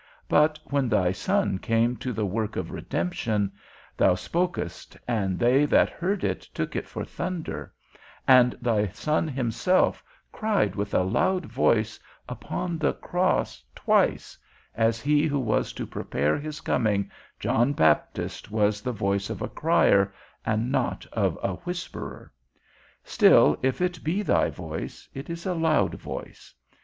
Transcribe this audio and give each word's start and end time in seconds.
But 0.27 0.57
when 0.71 0.89
thy 0.89 1.11
Son 1.11 1.59
came 1.59 1.95
to 1.97 2.11
the 2.11 2.25
work 2.25 2.55
of 2.55 2.71
redemption, 2.71 3.51
thou 3.95 4.15
spokest, 4.15 4.97
and 5.07 5.37
they 5.37 5.65
that 5.67 5.91
heard 5.91 6.23
it 6.23 6.41
took 6.55 6.75
it 6.75 6.87
for 6.87 7.05
thunder; 7.05 7.71
and 8.27 8.53
thy 8.59 8.87
Son 8.87 9.27
himself 9.27 10.03
cried 10.31 10.73
with 10.75 10.95
a 10.95 11.03
loud 11.03 11.45
voice 11.45 11.99
upon 12.27 12.79
the 12.79 12.93
cross 12.93 13.63
twice, 13.75 14.35
as 14.73 14.99
he 14.99 15.27
who 15.27 15.37
was 15.39 15.71
to 15.73 15.85
prepare 15.85 16.35
his 16.39 16.61
coming, 16.61 17.11
John 17.39 17.71
Baptist, 17.71 18.49
was 18.49 18.81
the 18.81 18.91
voice 18.91 19.29
of 19.29 19.39
a 19.43 19.49
crier, 19.49 20.11
and 20.43 20.71
not 20.71 21.05
of 21.13 21.37
a 21.43 21.57
whisperer. 21.63 22.33
Still, 23.03 23.55
if 23.61 23.81
it 23.81 24.03
be 24.03 24.23
thy 24.23 24.49
voice, 24.49 25.07
it 25.13 25.29
is 25.29 25.45
a 25.45 25.53
loud 25.53 25.93
voice. 25.93 26.55